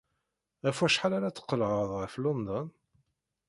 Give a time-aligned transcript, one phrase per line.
[0.65, 2.67] Ɣef wacḥal ara tqelɛed ɣer London?